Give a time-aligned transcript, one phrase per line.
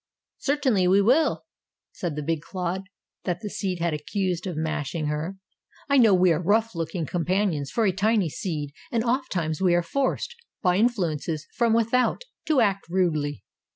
[0.39, 1.45] "Certainly we will,"
[1.91, 2.85] said the big clod
[3.25, 5.37] that the seed had accused of mashing her.
[5.89, 9.83] "I know we are rough looking companions for a tiny seed and oftimes we are
[9.83, 13.43] forced, by influences from without, to act rudely.